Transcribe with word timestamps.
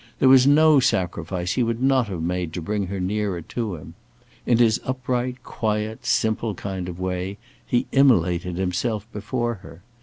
There 0.17 0.29
was 0.29 0.47
no 0.47 0.79
sacrifice 0.79 1.51
he 1.53 1.61
would 1.61 1.79
not 1.79 2.07
have 2.07 2.23
made 2.23 2.53
to 2.53 2.61
bring 2.63 2.87
her 2.87 2.99
nearer 2.99 3.39
to 3.43 3.75
him. 3.75 3.93
In 4.47 4.57
his 4.57 4.81
upright, 4.83 5.43
quiet, 5.43 6.07
simple 6.07 6.55
kind 6.55 6.89
of 6.89 6.99
way, 6.99 7.37
he 7.63 7.85
immolated 7.91 8.57
himself 8.57 9.05
before 9.13 9.53
her. 9.61 9.83